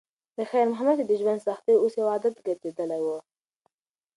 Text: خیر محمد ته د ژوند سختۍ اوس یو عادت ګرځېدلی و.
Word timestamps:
خیر 0.51 0.65
محمد 0.71 0.95
ته 0.99 1.05
د 1.07 1.11
ژوند 1.21 1.43
سختۍ 1.47 1.75
اوس 1.79 1.93
یو 1.99 2.07
عادت 2.13 2.35
ګرځېدلی 2.45 2.99
و. 3.03 3.07